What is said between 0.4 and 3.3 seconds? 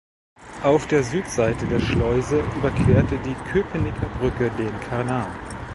Auf der Südseite der Schleuse überquerte